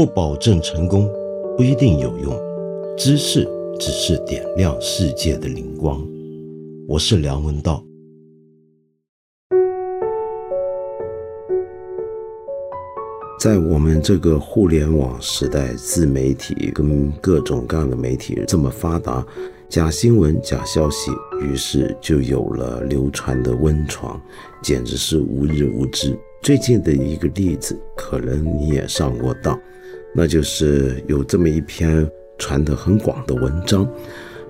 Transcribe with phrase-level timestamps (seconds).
[0.00, 1.06] 不保证成功，
[1.58, 2.34] 不一定有用。
[2.96, 3.46] 知识
[3.78, 6.02] 只是点亮世界的灵光。
[6.88, 7.84] 我是梁文道。
[13.38, 19.22] 在我们这个互联网时代，自媒体跟各种各样的媒体这么发达，
[19.68, 21.10] 假新闻、假消息，
[21.42, 24.18] 于是就有了流传的温床，
[24.62, 26.18] 简直是无日无之。
[26.40, 29.60] 最近的一个例子，可能你也上过当，
[30.14, 33.88] 那就是有这么一篇传得很广的文章。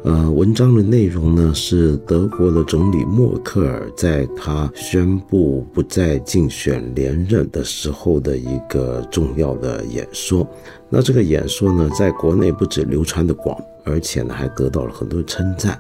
[0.03, 10.49] 呃，文章的内容呢是德国的总理默克尔在他宣布不再竞选连任的时候的一个重要的演说。
[10.89, 15.79] 那这个演说呢，在国内不止流传的广，而且呢还得到了很多称赞。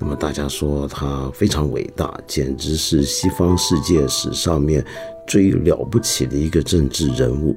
[0.00, 4.82] 那么大家说他非常伟大，简直是西方世界史上面
[5.26, 7.54] 最了不起的一个政治人物。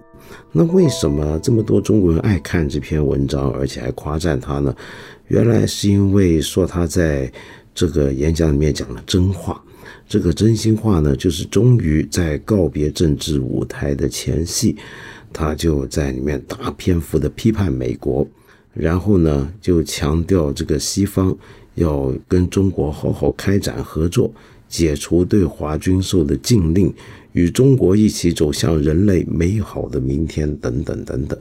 [0.51, 4.75] 那为什么这么多中国人爱看这篇文章，而且还夸赞他呢？
[5.29, 7.31] 原来是因为说他在
[7.73, 9.63] 这个演讲里面讲了真话，
[10.05, 14.75] 这个真心话呢，就是终于在告别政治舞台的前夕，
[15.31, 18.27] 他就在里面大篇幅的批判美国，
[18.73, 21.35] 然后呢就强调这个西方
[21.75, 24.31] 要跟中国好好开展合作，
[24.67, 26.93] 解除对华军售的禁令，
[27.31, 31.37] 与中国一起走向人类美好的明天，等等等等。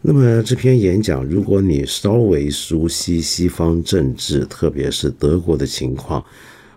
[0.00, 6.24] 那么这篇演讲，如果你稍微熟悉西方政治，特别是德国的情况，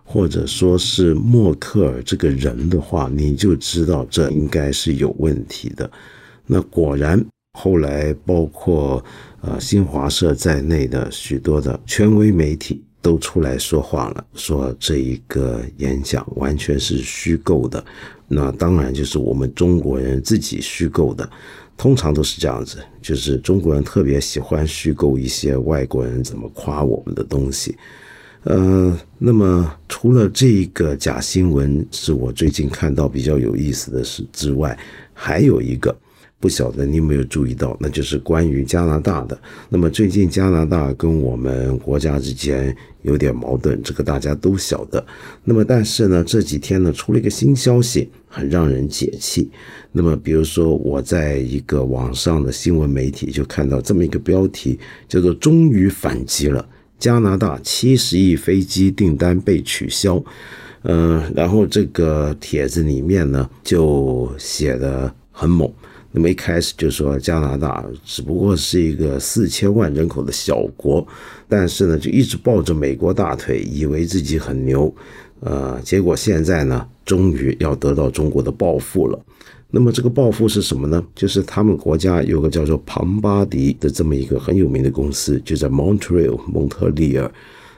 [0.04, 5.90] 或者说是默克尔这个人的话，你就知道这应该是有问题的。
[6.46, 7.26] 那果然，
[7.58, 9.04] 后来包括
[9.40, 17.84] 呃新华社在内的许多的权威媒体都出来说话了，说这一个演讲完全是虚构的。
[18.28, 21.28] 那当然就是我们中国人自己虚构的。
[21.78, 27.76] 通常都是这样子，就是中国人特别喜欢虚构一些外国人怎么夸我们的东西。
[28.44, 34.78] 呃，那么除了这个假新闻是我最近看到比较有意思的事之外，
[35.14, 35.94] 还有一个。
[36.46, 39.36] 不晓得你有没有注意到，那就是关于加拿大的。
[39.68, 45.04] 那么最近加拿大跟我们国家之间有点矛盾，这个大家都晓得。
[45.44, 49.50] 那么但是呢，这几天呢出了一个新消息，很让人解气。
[49.92, 54.78] 那么比如说，我在一个网上的新闻媒体就看到这么一个标题，
[55.10, 56.64] 叫做“终于反击了，
[57.00, 60.24] 加拿大七十亿飞机订单被取消”。
[60.88, 65.68] 嗯，然后这个帖子里面呢就写的很猛。
[66.16, 71.06] 那么一开始就说加拿大只不过是一个四千万人口的小国，
[71.50, 74.96] 但是呢就一直抱着美国大腿，以为自己很牛，
[75.42, 79.20] 呃，结果现在呢终于要得到中国的报复了。
[79.70, 81.04] 那么这个报复是什么呢？
[81.14, 87.30] 就是他们国家有个叫做庞巴迪的这么一个很有名的公司，就在 Montreal 蒙特利尔。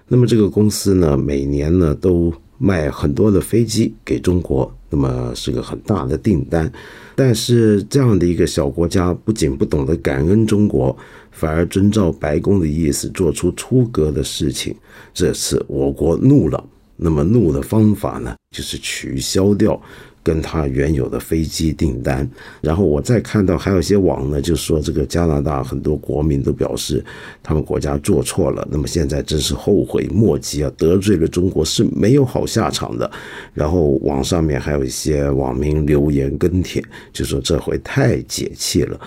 [0.07, 6.71] 那么这个公司呢每年呢都卖很多的飞机给中国，那么是个很大的订单。
[7.15, 10.95] 但是这样的一个小国家，不仅不懂得感恩中国，
[11.31, 14.75] 反而遵照白宫的意思做出出格的事情。
[15.13, 16.63] 这次我国怒了，
[16.95, 19.81] 那么怒的方法呢，就是取消掉。
[20.27, 22.29] 跟他原有的飞机订单，
[22.59, 27.01] 然后我再看到还有一些网呢，就说这个加拿大很多国民都表示
[27.41, 33.09] 他们国家做错了，那么现在真是后悔莫及啊，得罪了中国是没有好下场的。
[33.53, 36.83] 然后网上面还有一些网民留言跟帖，
[37.13, 38.99] 就说这回太解气了。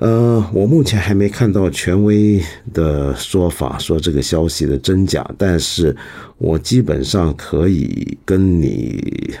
[0.00, 2.42] 呃，我目前还没看到权威
[2.74, 5.96] 的说法说这个消息的真假，但是
[6.36, 9.32] 我基本上可以跟你。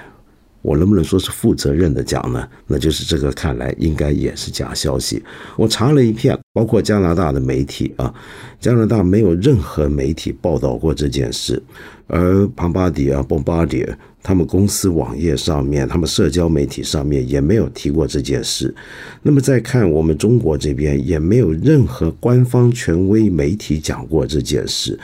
[0.62, 2.46] 我能不能说是负责任的讲呢？
[2.66, 5.22] 那就是这个看来应该也是假消息。
[5.56, 8.12] 我查了一片，包括加拿大的媒体啊，
[8.60, 11.62] 加拿大没有任何媒体报道过这件事，
[12.06, 18.74] 而庞巴迪啊 （Bombardier） 他们公司网页上面、他们社交媒体上面也没有提过这件事。
[19.22, 24.98] 那么再看我们中国这边，也没有任何官方权威媒体讲过这件事。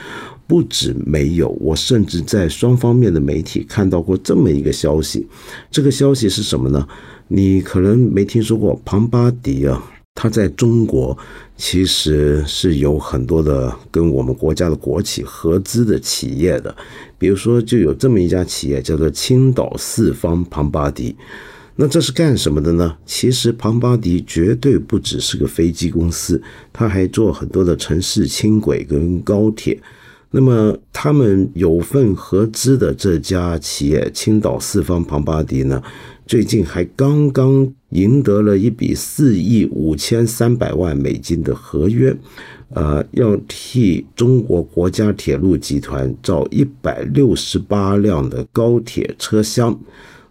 [0.47, 5.27] 不止没有，我甚至在双方面的媒体看到过这么一个消息。
[5.71, 6.87] 这个消息是什么呢？
[7.27, 9.83] 你可能没听说过庞巴迪啊，
[10.13, 11.17] 他在中国
[11.57, 16.75] 其实是有很多的跟我们国家的国企合资的企业的。
[17.17, 21.15] 比如说，就有这么一家企业叫做青岛四方庞巴迪。
[21.77, 22.95] 那这是干什么的呢？
[23.05, 29.81] 其实庞巴迪绝对不只是个飞机公司，它还做很多的城市轻轨跟高铁。
[30.37, 35.81] 那么他们有份合资的这家企业青岛四方庞巴迪呢，
[36.27, 42.13] 最近还刚刚赢得了一笔四亿五千三百万美金的合约，
[42.73, 49.79] 呃，要替中国国家铁路集团造一百六十八辆的高铁车厢。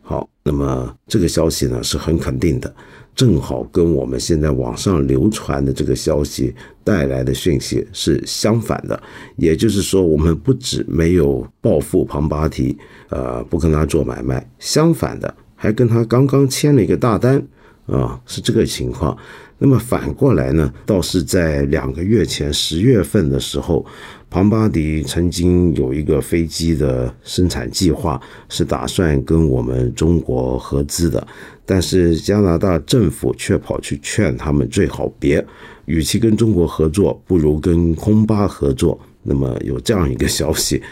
[0.02, 2.74] 好，那么这个消息呢是很肯定的。
[3.14, 9.00] 正好跟我们现在网上流传的这个消息带来的讯息是相反的，
[9.36, 12.76] 也就是说，我们不止没有报复庞巴提，
[13.08, 17.40] 呃，不跟他做买卖，相反的，还跟他刚刚签了一个大单，
[17.86, 19.16] 啊，是这个情况。
[19.58, 23.86] 那么反过来呢，倒是在两个月前十月份的时候。
[24.34, 31.24] 庞巴迪曾经有一个飞机的生产计划，是打算跟我们中国合资的，
[31.64, 35.46] 但是加拿大政府却跑去劝他们最好别，
[35.84, 38.98] 与其跟中国合作，不如跟空巴合作。
[39.22, 40.82] 那么有这样一个消息。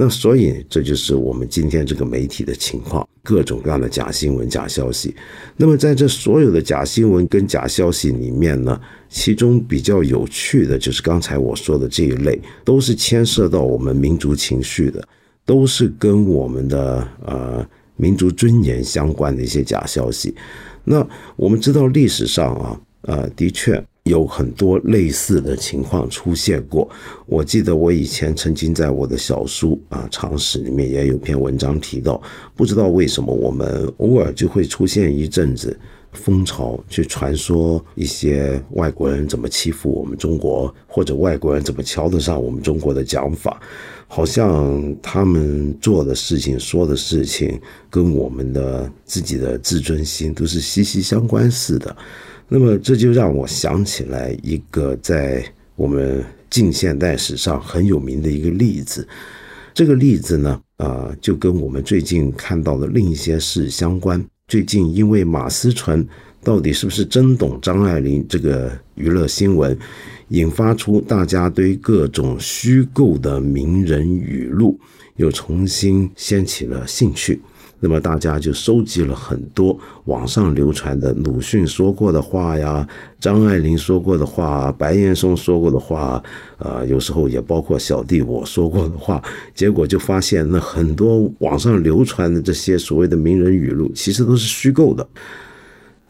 [0.00, 5.12] 那所以这就是我们今天这个媒体的情况，各种各样的假新闻、假消息。
[5.56, 15.02] 那么在这所有的假新闻跟假消息里面呢，其中比较有趣的就是刚才我说的这一类，都是牵涉到我们民族情绪的，
[15.44, 17.66] 都是跟我们的呃
[17.96, 20.32] 民族尊严相关的一些假消息。
[20.84, 21.04] 那
[21.34, 23.84] 我们知道历史上啊，呃，的确。
[24.08, 26.88] 有很多类似的情况出现过。
[27.26, 32.20] 我记得我以前曾经在我的小书啊《常识》里面也有篇文章提到，
[32.56, 35.78] 不知道为什么我们偶尔就会出现一阵子
[36.12, 43.60] 风潮，去传说一些外国人怎么欺负我们中国，或者外国人怎么瞧得上我们中国的讲法，
[44.10, 51.94] 好像他们做的事情、说的事情跟我们的自己的自尊心都是息息相关似的。
[52.48, 55.44] 那么这就让我想起来一个在
[55.76, 59.06] 我们近现代史上很有名的一个例子。
[59.74, 64.24] 这个例子呢，啊，就跟我们最近看到的另一些事相关。
[64.48, 66.04] 最近因为马思纯
[66.42, 69.76] 到底是不是真懂张爱玲这个娱乐新闻，
[70.28, 74.78] 引发出大家对各种虚构的名人语录
[75.16, 77.40] 又重新掀起了兴趣。
[77.80, 82.84] 那么大家就收集了很多网上流传的鲁迅说过的话呀，
[83.20, 86.20] 张爱玲说过的话，白岩松说过的话，
[86.58, 89.22] 呃，有时候也包括小弟我说过的话。
[89.54, 95.06] 结果就发现，那很多网上流传的这些所谓的名人语录，其实都是虚构的。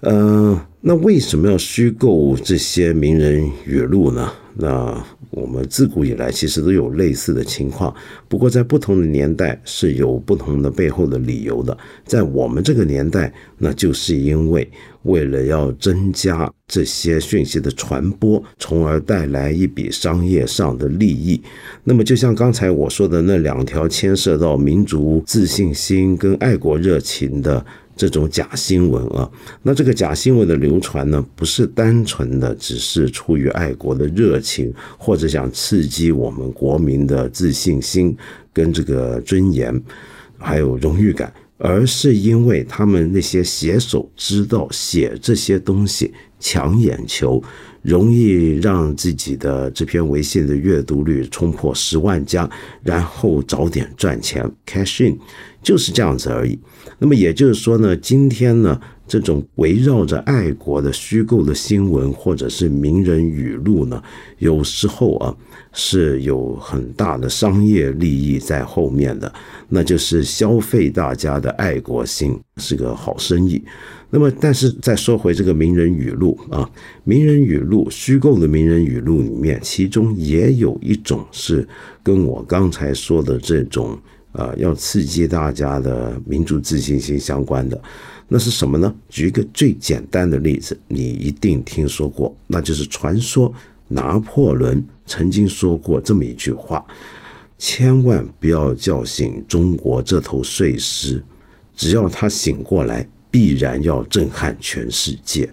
[0.02, 4.32] 嗯，那为什么要虚构这些名人语录呢？
[4.60, 7.92] 那我们自古以来其实都有类似的情况，
[8.28, 11.76] 不过在不同的年代是有不同的背后的理由的。
[12.04, 14.68] 在我们这个年代，那就是因为
[15.02, 21.40] 为了要增加这些讯息的传播，从而带来一笔商业上的利益。
[21.82, 27.64] 那么，就像刚才我说的那两条牵涉到民族自信心跟爱国热情的。
[27.98, 29.28] 这种假新闻啊，
[29.60, 38.16] 那这个假新闻的流传呢，不是单纯的只是出于爱国的热情，或者想刺激我们国民的自信心
[38.52, 39.82] 跟这个尊严，
[40.38, 47.42] 还有荣誉感，而是因为他们那些写手知道写这些东西抢眼球，
[47.82, 52.48] 容易让自己的这篇微信的阅读率冲破十万加，
[52.82, 55.18] 然后早点赚钱 cash in，
[55.62, 56.58] 就是这样子而已。
[56.98, 64.00] 那么也就是说呢，今天呢，这种围绕着爱国的虚构的新闻或者是名人语录呢，
[64.38, 65.34] 有时候啊
[65.72, 69.32] 是有很大的商业利益在后面的，
[69.68, 73.64] 那就是消费大家的爱国心，是个好生意。
[74.10, 76.70] 那么，但是再说回这个名人语录啊，
[77.04, 81.66] 名人语录虚构的名人语录里面，其中也有一种是
[82.02, 83.98] 跟我刚才说的这种。
[84.32, 87.80] 啊，要刺激大家的民族自信心相关的，
[88.30, 88.94] 那是什么呢？
[89.08, 93.50] 举一个最简单的例子，你一定听说过，那就是传说
[93.88, 96.84] 拿破仑曾经说过这么一句话：
[97.56, 101.24] 千万不要叫醒中国这头睡狮，
[101.74, 105.48] 只要他醒过来，必然要震撼全世界。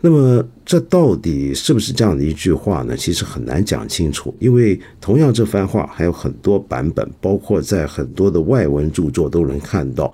[0.00, 2.96] 那么，这到底是不是这样的一句话呢？
[2.96, 10.10] 其实很难讲清楚，因为同样这番话还有很多版本，包括在很多的外文著作都能看到。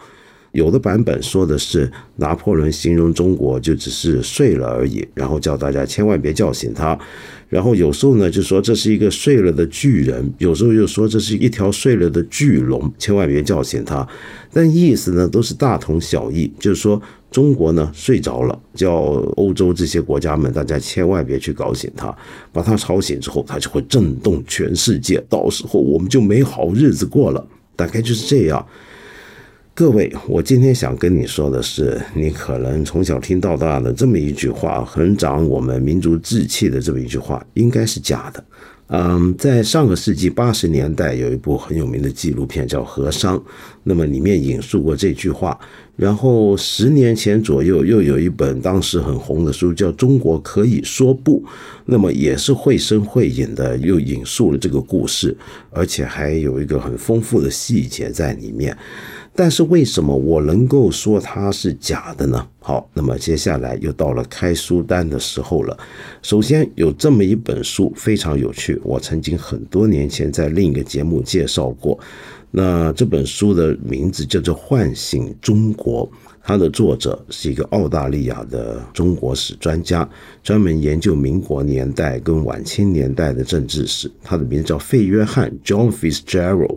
[0.52, 6.98] 有的版本说的是拿破仑形容中国就只是睡了而已，然后叫大家千万别叫醒他。
[7.48, 14.06] 然后有时候呢就说这是一个睡了的巨人，有时候又说这是一条睡了的巨龙，千万别叫醒他。
[14.52, 18.92] 但意思呢都是大同小异，就是说中国呢睡着了，叫
[19.36, 22.16] 欧洲这些国家们大家千万别去搞醒他，
[22.52, 27.44] 把他吵醒之后，他就会震动全世界，到时候我们就没好日子过了。
[27.74, 28.64] 大概就是这样。
[29.80, 38.44] 各位，我今天想跟你说的是，你可能从小听到大的这么一句话，很长我们民族志气的这么一句话，应该是假的。
[38.88, 43.38] 嗯，在上个世纪八十年代，有一部很有名的纪录片叫《河商》，
[43.82, 45.58] 那么里面引述过这句话。
[45.96, 51.40] 然后十年前左右，又有一本当时很红的书叫《中国可以说不》，
[51.86, 55.34] 那么也是绘声绘影的，又引述了这个故事，
[55.70, 58.76] 而且还有一个很丰富的细节在里面。
[59.40, 62.46] 但是为什么我能够说它是假的呢？
[62.58, 65.74] 好，那么接下来又到了开书单的时候了。
[66.20, 71.98] 首先有这么一本书非常有趣，我曾经很多年前在另一个节目介绍过。
[72.50, 76.06] 那这本书的名字叫做《唤醒中国》，
[76.42, 80.06] 它的作者是一个澳大利亚的中国史专家，
[80.42, 84.12] 专门研究民国年代跟晚清年代的政治史。
[84.22, 86.76] 他的名字叫费约翰 （John Fitzgerald）。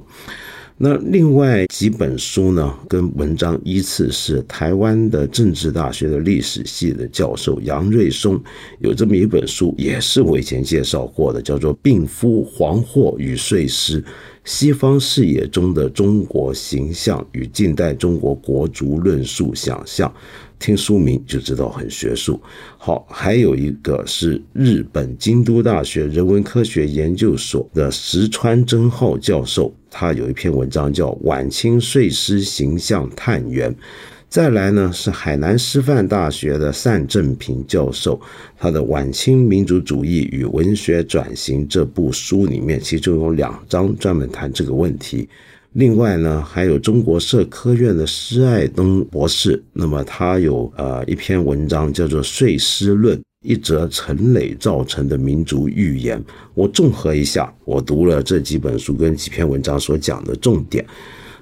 [0.78, 8.42] 那另外几本书呢，跟文章依次是台湾的政治大学的历史系的教授杨瑞松
[8.80, 14.04] 有这么一本书，也是我以前介绍过的，叫做《病夫黄祸与碎尸：
[14.44, 20.10] 西方视野中的中国形象与近代中国国族论述想象》。
[20.64, 22.40] 听书名就知道很学术。
[22.78, 29.76] 好，还有一个是日本京都大学人文科学研究所的石川真浩教授。
[29.92, 33.70] 他有一篇文章叫《晚清睡狮形象探源》，
[34.30, 38.18] 再来呢是海南师范大学的单正平教授，
[38.58, 45.28] 他的《晚清民族主义与文学转型》这部书里面，其中有两章专门谈这个问题。
[45.74, 53.18] 另外呢，还有中国社科院的施爱东博士，那么他有呃一篇文章叫做《碎尸论》。
[53.46, 60.86] 一则陈磊造成的民族预言，我综合一下，我读了这几本书跟几篇文章所讲的重点。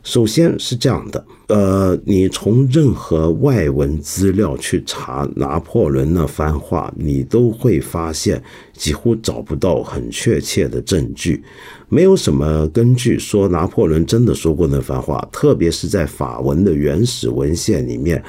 [0.04, 8.42] 首先是这样的，呃，你从任何外文资料去查拿破仑那番话，你都会发现
[8.74, 11.44] 几乎找不到很确切的证据，
[11.88, 18.24] 没有什么根据说拿破仑真的说过那番话，特别是在法文的原始文献里面，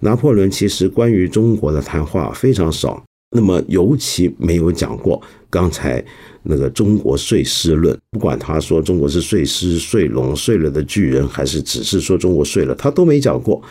[0.00, 3.04] 拿破仑其实关于中国的谈话非常少。
[3.30, 6.04] 那么尤其没有讲过刚才
[6.42, 13.62] 那个中国碎尸论，不管他说中国是碎尸、碎龙、碎了的巨人，还是只是说中国碎了，他都没讲过，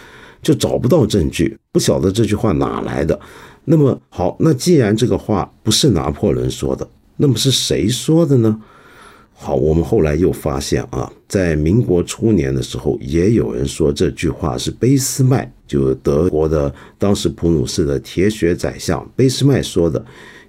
[0.42, 3.20] 就找不到证据，不晓得这句话哪来的。
[3.66, 6.88] 那么好，那既然这个话不是拿破仑说的，
[7.18, 8.62] 那么是谁说的呢？
[9.42, 19.98] 好，我们后来又发现啊，在民国初年的时候，也有人说这句话是俾斯麦，就德国的当时普鲁士的铁血宰相俾斯麦说的；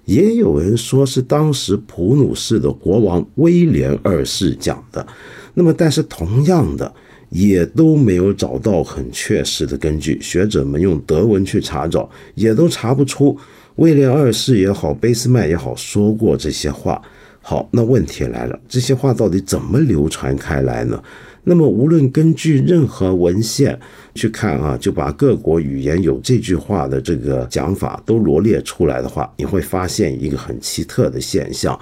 [0.03, 5.07] 也有人说是当时普鲁士的国王威廉二世讲的。
[5.53, 6.93] 那么，但是同样的，
[7.29, 10.19] 也都没有找到很确实的根据。
[10.21, 13.37] 学者们用德文去查找，也都查不出
[13.77, 17.01] 威廉二世也好，俾斯麦也好说过这些话。
[17.41, 21.01] 好，那问题来了，这些话到底怎么流传开来呢？
[21.43, 23.77] 那么，无论根据任何文献
[24.13, 31.77] 去看啊，就把各国语言有这句话的这个讲法都罗列出来的话，你会发现一个很奇特的现象，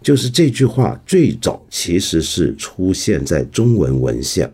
[0.00, 4.48] 就是这句话最早其实是出现在中文文献，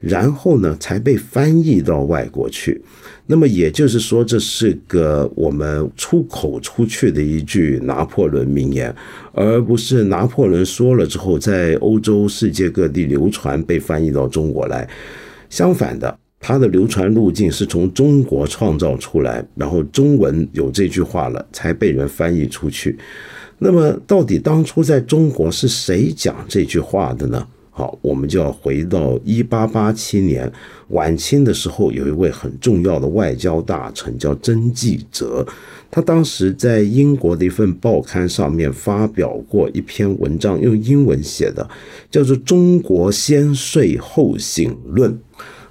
[0.00, 2.82] 然后呢才被翻译到外国去。
[3.30, 8.92] 那么也就是说，这是个我们出口出去的一句拿破仑名言，
[9.32, 14.88] 而不是拿破仑说了之后在欧洲世界各地流传，被翻译到中国来。
[15.48, 22.98] 相反的，它的流传路径是从中国创造出来，然后中文有这句话了，才被人翻译出去。
[23.60, 27.46] 那么，到底当初在中国是谁讲这句话的呢？
[27.72, 30.50] 好，我们就要回到一八八七年
[30.88, 35.46] 晚清的时候，有一位很重要的外交大臣叫曾纪泽，
[35.88, 41.66] 他当时在英国的一份报刊上面发表过一篇文章，用英文写的，
[42.10, 45.16] 叫做《中国先睡后醒论》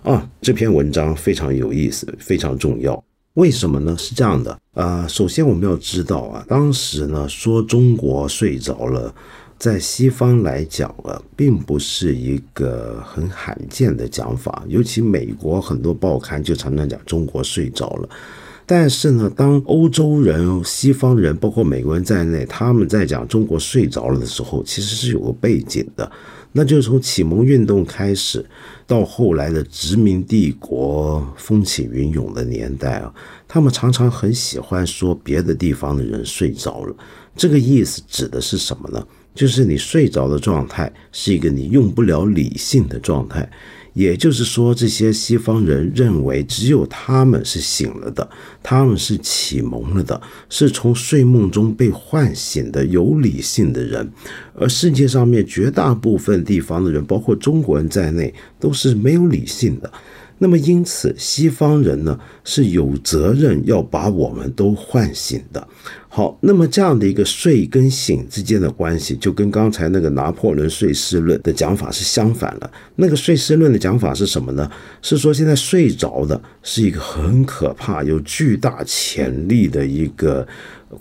[0.10, 0.28] 啊。
[0.42, 3.04] 这篇文章非常有意思，非常重要。
[3.34, 3.94] 为什么呢？
[3.98, 9.14] 是这样的啊，首先我们要知道啊，当时呢说中国睡着了。
[9.60, 14.64] 在西方来讲啊，并不是一个很罕见的讲法。
[14.70, 18.10] 尤其美国很多报刊就常常讲中国睡着了。
[18.66, 26.10] 但是呢，当欧洲人、西方人，包括美国人在内，他们在讲中国睡着了的时候，其实是有个背景的。
[26.52, 28.46] 那就是从启蒙运动开始，
[28.88, 33.14] 到后来的殖民帝国风起云涌的年代啊，
[33.48, 36.96] 他们常常很喜欢说别的地方的人睡着了。
[37.36, 39.06] 这个意思指的是什么呢？
[39.34, 43.50] 就是你睡着的状态是一个你用不了理性的状态。
[43.94, 48.30] 也就是说，这些西方人认为只有他们是醒了的，
[48.62, 54.10] 他们是启蒙了的，是从睡梦中被唤醒的有理性的人，
[54.54, 59.92] 而世界上面绝大部分地方的人，包括中国人在内，都是没有理性的。
[60.42, 65.68] 那么，因此，西方人呢是有责任要把我们都唤醒的。
[66.08, 72.72] 好，那么这样的一个睡跟醒之间的关系，就跟刚才那个拿破仑睡狮论的讲法是相反了。
[72.96, 74.70] 那个睡狮论的讲法是什么呢？
[75.02, 80.48] 是说现在睡着的是一个很可怕、有巨大潜力的一个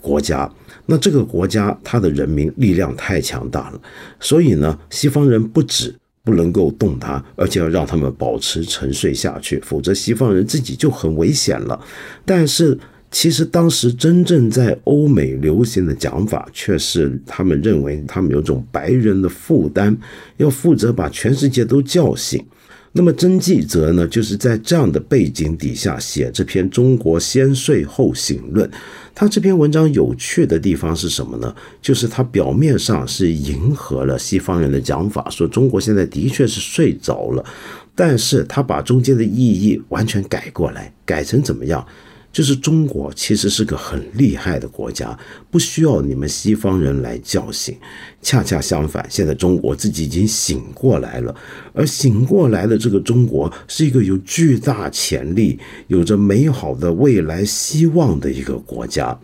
[0.01, 0.51] 国家。
[0.85, 3.81] 那这个国家它的人民力量太强大了，
[4.19, 5.95] 所以呢，西方人不止。
[6.29, 11.79] 不能够动它，而且要让他们保持沉睡下去，否则西方人自己就很危险了。
[12.23, 12.77] 但是，
[13.09, 19.97] 其实当时真正在欧美流行的讲法，却是他们认为他们有种白人的负担，
[20.37, 22.45] 要负责把全世界都叫醒。
[22.91, 28.67] 那么曾纪泽呢，就是在这样的背景底下写这篇《中国先睡后醒论》。
[29.13, 31.53] 他这篇文章有趣的地方是什么呢？
[31.81, 37.45] 就是他表面上是迎合了西方人的讲法，说中国现在的确是睡着了，
[37.93, 41.85] 但是他把中间的意义完全改过来，改成怎么样？
[42.31, 45.17] 就是中国其实是个很厉害的国家，
[45.49, 47.75] 不需要你们西方人来叫醒。
[48.21, 51.35] 恰恰相反，现在中国自己已经醒过来了，
[51.73, 55.57] 而醒过来的这个中国是一个有巨大潜力、
[55.87, 59.17] 有着美好的未来希望的一个国家。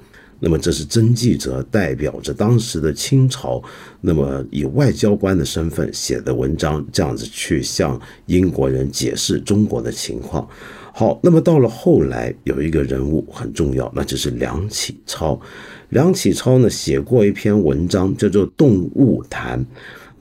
[0.45, 3.59] 那么，这是曾纪泽代表着当时的清朝，
[3.99, 10.47] 那么以外交官的身份写的文章，这样子去向英国人解释中国的情况。
[10.93, 15.41] 好，那么到了后来，有一个人物很重要，那就是梁启超。
[15.89, 19.59] 梁启超呢，写过一篇文章，叫做《动物谈》。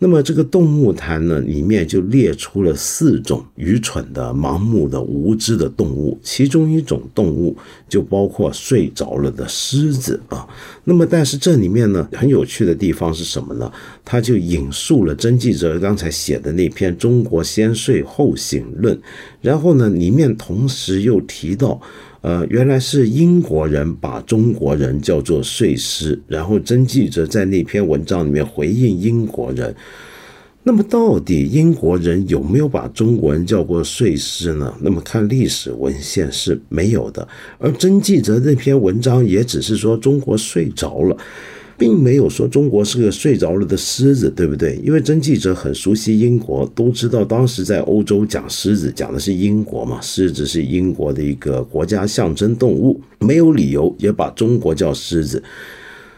[0.01, 7.57] 那么这个动物谈呢，里面就列出了四种愚蠢的、盲目的、无知的动物，其中一种动物
[7.89, 10.47] 就包括睡着了的狮子啊。
[10.85, 13.73] 那么，但是这里面呢，很有趣的地方是什么呢？
[14.05, 18.95] 他就引述了曾记者刚才写的那篇《中国先睡后醒论》，
[19.41, 21.81] 然后呢，里面同时又提到。
[22.25, 29.75] 呃，原来是英国人把中国人叫做睡狮，然后曾记者在那篇文章里面回应英国人。
[30.63, 34.75] 那么，到底英国人有没有把中国人叫过睡狮呢？
[34.81, 41.15] 那么看历史文献是没有的，而曾记者那篇文章也只是说中国睡着了。
[41.77, 44.81] 并没有说中国是个睡着了的狮子，对不对？
[44.85, 55.43] 因为真记者很熟悉英国，都知道当时在欧洲讲狮子讲的是英国嘛，狮子是英国的一个国家象征动物，没有理由也把中国叫狮子。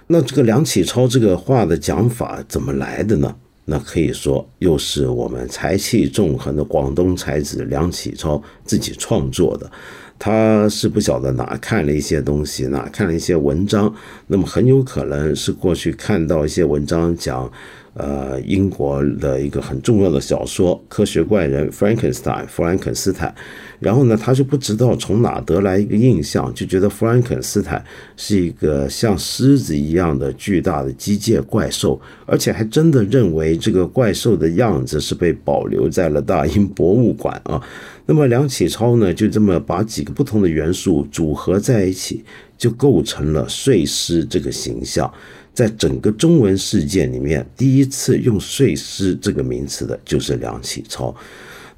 [0.06, 3.34] 那这个梁启超这个话的讲法怎么来的呢？
[3.68, 9.68] 那可以说又是我们才气纵横的广东才子梁启超自己创作的。
[10.18, 13.94] 他是不晓得哪看了一些东西，哪看了一些文章，
[14.28, 17.50] 那么很有可能是过去看到一些文章讲，
[17.98, 23.34] 呃，英国的一个很重要的小说《科学怪人》Frankenstein 弗兰肯斯坦。
[23.78, 27.82] 然后呢，他就不知道从哪得来一个印象，就觉得弗兰肯斯坦
[28.16, 37.62] 是一个像狮子一样的巨大的机械怪兽，而且还真的认为这个怪兽的样子是被保留在了大英博物馆啊。
[38.04, 42.24] 那么梁启超呢，就这么把几个不同的元素组合在一起，
[42.56, 45.12] 就构成了睡狮这个形象。
[45.56, 51.16] 在整个中文世界里面，第一次用睡狮这个名词的就是梁启超。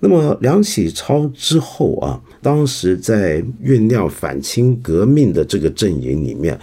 [0.01, 6.59] 那么梁启超之后啊，当时在酝酿反清革命的这个阵营里面，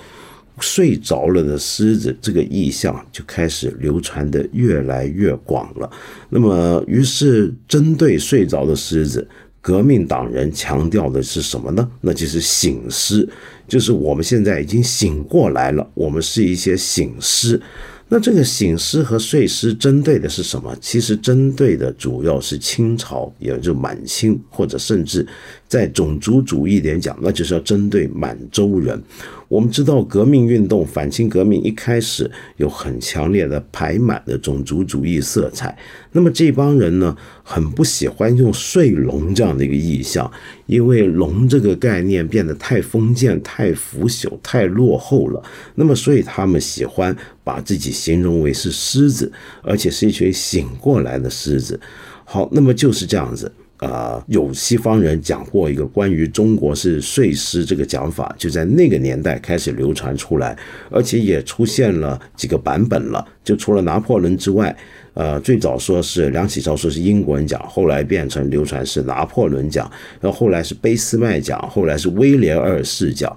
[0.60, 5.90] 睡着了的狮子这个意象就开始流传的越来越广了。
[6.30, 9.26] 那么，于是针对睡着的狮子，
[9.66, 11.90] 革命党人强调的是什么呢？
[12.00, 13.28] 那就是醒狮，
[13.68, 17.60] 就是我们现在已经醒过来了，我们是一些醒狮。
[18.08, 20.76] 那这个醒狮和睡狮针对的是什么？
[20.80, 25.26] 其实针对的主要是清朝，也就满清，或者甚至
[25.68, 29.02] 在种族主义点讲，那就是要针对满洲人。
[29.48, 35.76] 我们知道革命运动、反清革命一开始有很强烈的排满的种族主义色彩，
[36.12, 40.32] 那么这帮人呢，很不喜欢用睡龙这样的一个意象，
[40.66, 45.44] 因为龙这个概念变得太封建、太腐朽、太落后了。
[45.76, 51.80] 那么所以他们喜欢把自己形容为是狮子，而且是一群醒过来的狮子。
[52.24, 53.52] 好，那么就是这样子。
[53.78, 60.58] 啊，有西方人讲过一个关于中国是睡狮这个讲法，就在那个年代开始流传出来，
[60.90, 63.24] 而且也出现了几个版本了。
[63.44, 64.76] 就除了拿破仑之外，
[65.16, 69.90] 呃，最早说是梁启超说是英国人讲，后来变成流传是拿破仑讲，
[70.22, 73.36] 然后后来是俾斯麦讲，后来是威廉二世讲。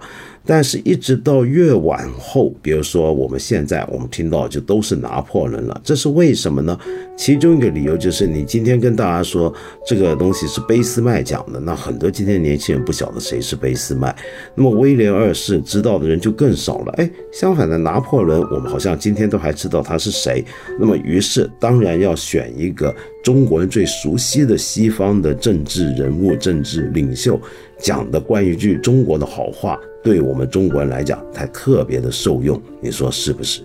[0.51, 6.79] 但是，一直到越往后，比如说我们现在我们听到就都是拿破仑了，这是为什么呢？
[7.19, 9.53] 其中一个理由就是，你今天跟大家说
[9.87, 14.17] 这个东西是俾斯麦讲的，那很多今天年轻人不晓得谁是俾斯麦，
[14.55, 16.93] 那么威廉二世知道的人就更少了。
[16.97, 20.43] 哎，相反的，拿破仑我们好像今天都还知道他是谁。
[20.81, 27.39] 那么，于是当然要选一个中国人最熟悉的西方的政治人物、政治领袖
[27.79, 29.79] 讲的关于句中国的好话。
[30.09, 33.61] 对我们中国人来讲，才特别的受用，你说是不是？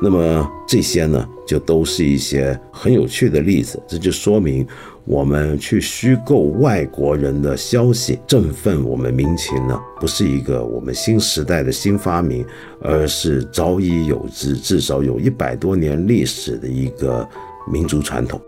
[0.00, 3.82] 那么这些呢，就都是一些很有趣的例子。
[3.88, 4.64] 这就说明，
[5.04, 12.46] 我们去虚构外国人的消息，振奋我们民情呢，不是一个我们新时代的新发明，
[12.80, 17.28] 而是早已有之，至少有一百多年历史的一个
[17.66, 18.40] 民族传统。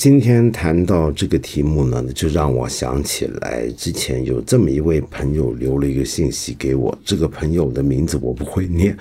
[0.00, 6.98] 今天谈到这个题目呢，就让我想起来之前有这么一位朋友留了一个信息给我。
[7.04, 8.96] 这个朋友的名字我不会念，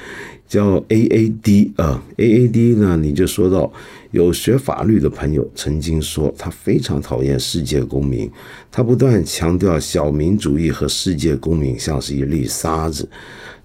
[0.45, 3.71] 叫 A A D 啊，A A D 呢，你就说到
[4.12, 8.29] 有学法律的朋友曾经说他非常讨厌世界公民，
[8.69, 13.07] 他不断强调小民主义和世界公民像是一粒沙子，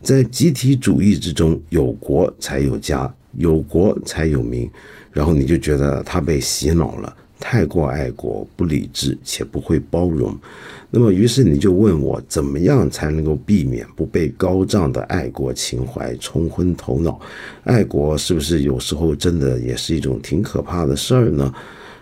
[0.01, 4.70] 在集体主义之中有国才有家，有国才有民，
[5.11, 7.16] 然后你就觉得他被洗脑了。
[7.47, 10.35] 太过爱国，不理智且不会包容，
[10.91, 17.21] 那么于是你就问我，怎么样才能够避免不被高涨的爱国情怀冲昏头脑？
[17.65, 21.53] 爱国是不是有时候真的也是一种挺可怕的事儿呢？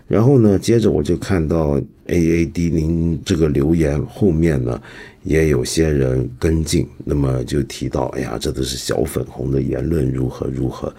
[0.06, 4.80] 然后呢，接着我就看到 A A D 您这个留言后面呢，
[5.24, 10.94] 也有些人跟进，那么就提到，哎呀，这都是小粉红的言论，如何如何。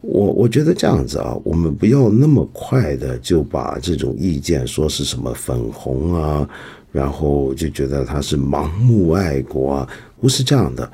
[0.00, 6.48] 我我觉得这样子啊，我们不要那么快的就把这种意见说是什么粉红啊，
[6.92, 9.88] 然后就觉得他是盲目爱国啊，
[10.20, 10.88] 不是这样的。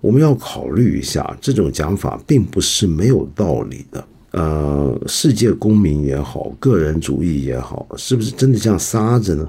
[0.00, 4.04] 我们要考虑一下，这种讲法并不是没有道理的。
[4.32, 9.48] 呃，世界公民也好，个人主义也好，是不是真的像沙子呢？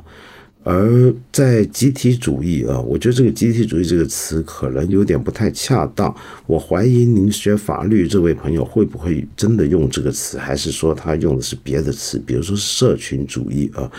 [0.70, 6.14] 而在集体主义啊，我觉得这个集体主义这个词可能有点不太恰当。
[6.46, 13.90] 我怀疑您学法律这位朋友会不会真的用这个词，还是说他用的是别的词，比如说社群主义啊？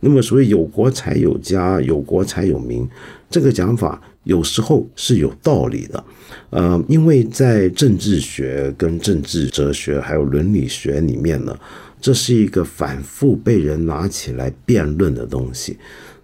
[0.00, 2.84] 那么，所谓有国才有家，有国才有民，
[3.30, 6.04] 这个讲法有时候是有道理的。
[6.50, 11.56] 呃，因为在政治学、跟政治哲学还有伦理学里面呢，
[12.00, 15.76] 这是一个反复被人拿起来辩论的东西。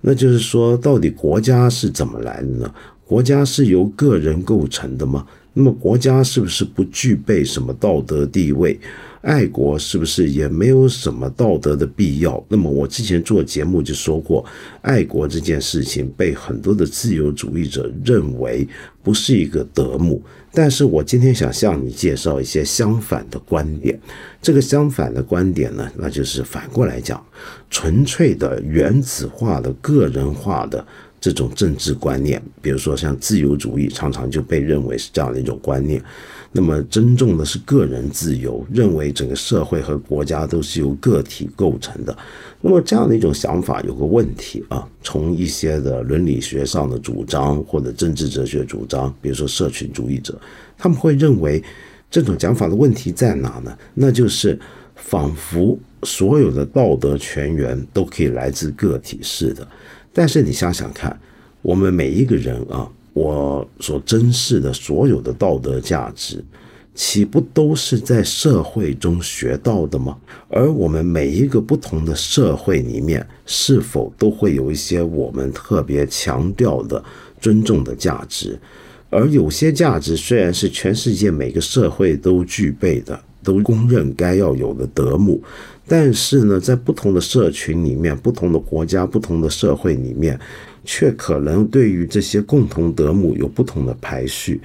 [0.02, 2.74] 那就是说，到底国家是怎么来的呢？
[3.06, 5.26] 国家是由个人构成的吗？
[5.54, 8.78] 那么国家是不是不具备什么道德地位？
[9.22, 12.44] 爱国是不是也没有什么道德的必要？
[12.48, 14.44] 那么我之前做节目就说过，
[14.82, 18.66] 爱国这件事情被很多的自由主义者认为
[19.02, 20.22] 不是一个德目。
[20.54, 23.98] 但是我今天想向你介绍一些相反的观点。
[24.42, 27.24] 这个相反的观点呢，那就是反过来讲，
[27.70, 30.84] 纯粹的原子化的个人化的
[31.22, 36.02] 这种政治观念，比如说像自由主义，常常就被认为是这样的一种观念。
[36.50, 42.14] 那么，尊重的是个人自由，认为整个社会和国家都是由个体构成的。
[42.60, 50.36] 那么，这样的一种想法有个问题啊，从一些的伦理学上的主张或者政治哲学主张，比如说社群主义者，
[50.76, 51.62] 他们会认为
[52.10, 53.78] 这种讲法的问题在哪呢？
[53.94, 54.58] 那就是
[54.96, 59.66] 仿佛所有的道德泉源都可以来自个体似的。
[60.12, 61.18] 但是你想想看，
[61.62, 62.90] 我们每一个人啊。
[63.14, 66.42] 我所珍视的所有的道德价值，
[66.94, 70.16] 岂不都是在社会中学到的吗？
[70.48, 77.04] 而我们每一个不同的社会里面，是否都会有一些我们特别强调的
[77.38, 78.58] 尊重的价值？
[79.10, 85.38] 而有些价值虽然是全世界每个社会都具备的，都公认该要有的德目，
[85.86, 90.38] 但是呢，在不同的社群里面、不同的国家、不同的社会里面，
[90.84, 94.60] 却可能对于这些共同德目有不同的排序。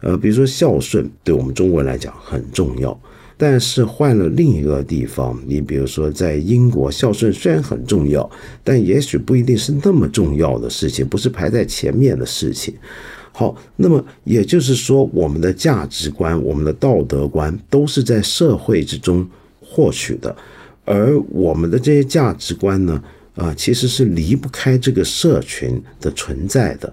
[0.00, 2.98] 呃，比如说孝顺，对我们中国人来讲很重要，
[3.36, 8.28] 但是换了另一个地方，你比如说在英国，孝顺虽然很重要，
[8.62, 12.74] 但也许不一定是那么重要的事情，不是排在前面的事情。
[13.32, 19.26] 好，那么也就是说，我们的价值观、我们的道德观都是在社会之中
[19.74, 20.34] 获取的，
[20.84, 23.02] 而我们的这些价值观呢，
[23.34, 26.92] 啊，其实是离不开这个社群的存在的。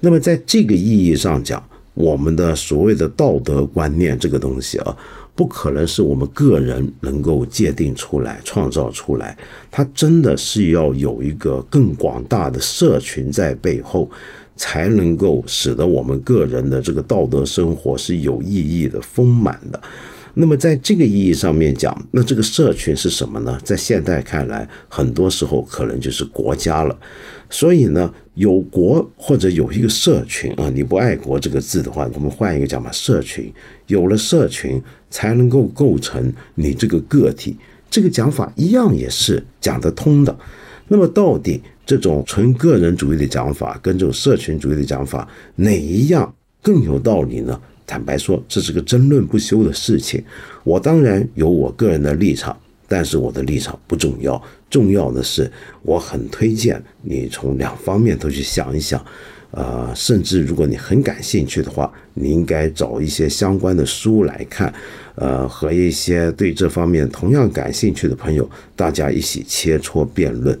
[0.00, 4.96] 那么在这个意义上讲，我们的所谓的道德观念这个东西啊，
[5.34, 9.36] 不可能是我们个人能够界定出来、创造出来，
[9.70, 14.10] 它真的是要有一个更广大的社群在背后，
[14.56, 19.78] 才能够使得我们个人的这个道德生活是有意义的、丰满的。
[20.34, 23.58] 那么在这个意义上面讲，那这个社群是什么呢？
[23.62, 26.98] 在现代看来，很多时候可能就是国家了。
[27.50, 33.52] 所以呢，有国或者有一个社群啊，你不爱国这个字的话，我们换一个讲吧，社群
[33.88, 37.56] 有了社群，才能够构成你这个个体。
[37.90, 40.34] 这个讲法一样也是讲得通的。
[40.88, 47.60] 那么，到底这种纯个人主义的讲法跟这种社群主义的讲法，哪一样更有道理呢？
[47.92, 50.24] 坦白说，这是个争论不休的事情。
[50.64, 52.56] 我当然有我个人的立场。
[52.88, 55.50] 但是我的立场不重要，重要的是
[55.80, 59.02] 我很推荐你从两方面都去想一想，
[59.52, 64.70] 呃，甚至如果你很感兴趣的话，你应该找一些相关的书来看，
[65.14, 70.60] 呃，和一些对这方面同样感兴趣的朋友，大家一起切磋辩论。